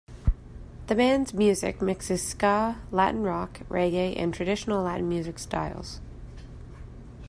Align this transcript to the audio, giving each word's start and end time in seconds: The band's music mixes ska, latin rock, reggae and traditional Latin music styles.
The 0.87 0.95
band's 0.95 1.31
music 1.31 1.79
mixes 1.79 2.27
ska, 2.27 2.77
latin 2.89 3.21
rock, 3.21 3.59
reggae 3.69 4.15
and 4.17 4.33
traditional 4.33 4.81
Latin 4.81 5.07
music 5.07 5.37
styles. 5.37 6.01